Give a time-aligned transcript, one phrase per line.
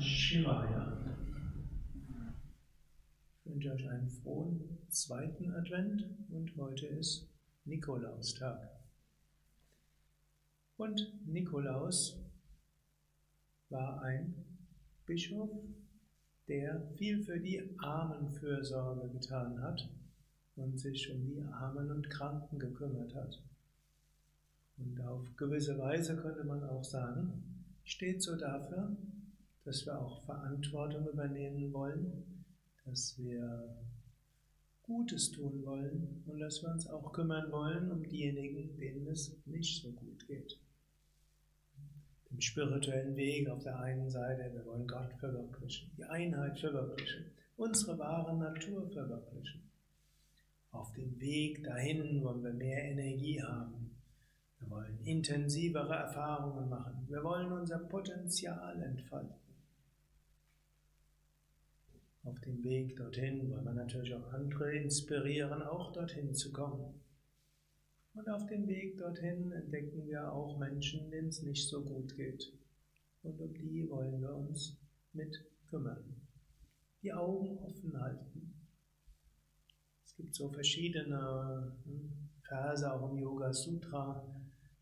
[0.00, 0.96] Shivaya.
[3.44, 7.28] Ich wünsche euch einen frohen zweiten Advent und heute ist
[7.66, 8.70] Nikolaustag.
[10.78, 12.18] Und Nikolaus
[13.68, 14.34] war ein
[15.04, 15.50] Bischof,
[16.48, 19.86] der viel für die Armenfürsorge getan hat
[20.56, 23.42] und sich um die Armen und Kranken gekümmert hat.
[24.78, 28.96] Und auf gewisse Weise könnte man auch sagen, steht so dafür,
[29.64, 32.44] dass wir auch Verantwortung übernehmen wollen,
[32.84, 33.76] dass wir
[34.82, 39.82] Gutes tun wollen und dass wir uns auch kümmern wollen um diejenigen, denen es nicht
[39.82, 40.58] so gut geht.
[42.30, 47.98] Im spirituellen Weg auf der einen Seite, wir wollen Gott verwirklichen, die Einheit verwirklichen, unsere
[47.98, 49.62] wahre Natur verwirklichen.
[50.72, 53.90] Auf dem Weg dahin wollen wir mehr Energie haben,
[54.60, 57.06] wir wollen intensivere Erfahrungen machen.
[57.08, 59.49] Wir wollen unser Potenzial entfalten.
[62.22, 67.00] Auf dem Weg dorthin wollen wir natürlich auch andere inspirieren, auch dorthin zu kommen.
[68.14, 72.52] Und auf dem Weg dorthin entdecken wir auch Menschen, denen es nicht so gut geht.
[73.22, 74.76] Und um die wollen wir uns
[75.12, 75.34] mit
[75.68, 76.26] kümmern.
[77.02, 78.54] Die Augen offen halten.
[80.04, 84.26] Es gibt so verschiedene hm, Verse auch im Yoga Sutra,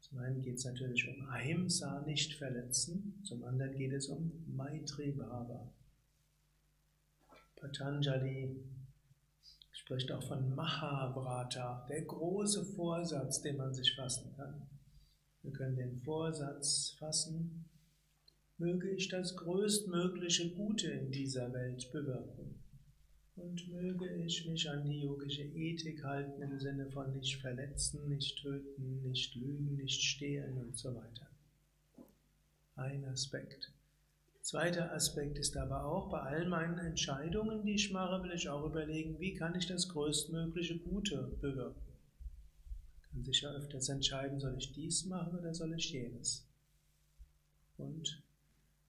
[0.00, 5.12] zum einen geht es natürlich um Ahimsa, nicht verletzen, zum anderen geht es um Maitri
[5.12, 5.72] Bhava.
[7.64, 8.62] Patanjali
[9.72, 14.68] spricht auch von Mahavrata, der große Vorsatz, den man sich fassen kann.
[15.42, 17.64] Wir können den Vorsatz fassen,
[18.58, 22.62] möge ich das größtmögliche Gute in dieser Welt bewirken
[23.36, 28.42] und möge ich mich an die yogische Ethik halten im Sinne von nicht verletzen, nicht
[28.42, 31.30] töten, nicht lügen, nicht stehlen und so weiter.
[32.76, 33.72] Ein Aspekt.
[34.44, 38.66] Zweiter Aspekt ist aber auch, bei all meinen Entscheidungen, die ich mache, will ich auch
[38.66, 41.80] überlegen, wie kann ich das größtmögliche Gute bewirken.
[43.00, 46.46] Ich kann sich ja öfters entscheiden, soll ich dies machen oder soll ich jenes.
[47.78, 48.22] Und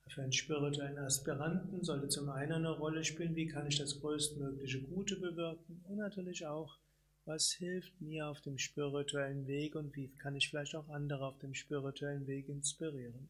[0.09, 4.81] für einen spirituellen Aspiranten sollte zum einen eine Rolle spielen, wie kann ich das größtmögliche
[4.81, 6.79] Gute bewirken und natürlich auch,
[7.23, 11.39] was hilft mir auf dem spirituellen Weg und wie kann ich vielleicht auch andere auf
[11.39, 13.29] dem spirituellen Weg inspirieren.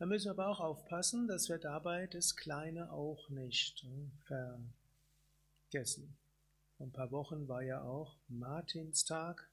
[0.00, 4.10] Da müssen wir aber auch aufpassen, dass wir dabei das Kleine auch nicht hm,
[5.68, 6.16] vergessen.
[6.78, 9.50] Vor ein paar Wochen war ja auch Martinstag.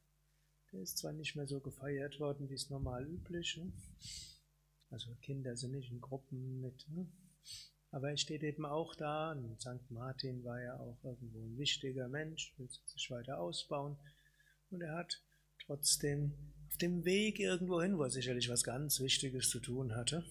[0.71, 3.55] Der ist zwar nicht mehr so gefeiert worden, wie es normal üblich.
[3.55, 3.73] Hm.
[4.89, 6.87] Also Kinder sind nicht in Gruppen mit.
[6.91, 7.11] Ne?
[7.91, 9.33] Aber er steht eben auch da.
[9.33, 9.91] Und St.
[9.91, 13.97] Martin war ja auch irgendwo ein wichtiger Mensch, will sich weiter ausbauen.
[14.71, 15.21] Und er hat
[15.65, 16.31] trotzdem
[16.81, 20.23] dem Weg irgendwo hin, wo er sicherlich was ganz Wichtiges zu tun hatte,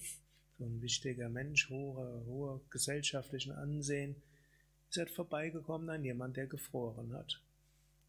[0.59, 4.17] so ein wichtiger Mensch, hoher, hoher gesellschaftlichen Ansehen,
[4.89, 7.41] ist er vorbeigekommen an jemand, der gefroren hat.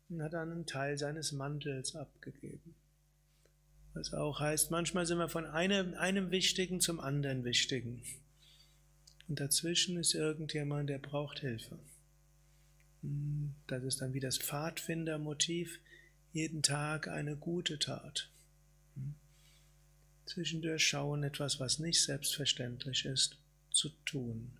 [0.10, 2.76] Und hat einen Teil seines Mantels abgegeben.
[3.94, 8.04] Was auch heißt, manchmal sind wir von einem, einem Wichtigen zum anderen Wichtigen.
[9.28, 11.78] Und dazwischen ist irgendjemand, der braucht Hilfe.
[13.02, 15.80] Hm, das ist dann wie das Pfadfindermotiv,
[16.38, 18.30] jeden Tag eine gute Tat.
[18.96, 19.16] Hm.
[20.28, 23.38] Zwischendurch schauen, etwas, was nicht selbstverständlich ist,
[23.72, 24.52] zu tun.